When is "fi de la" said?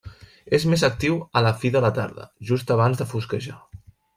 1.65-1.93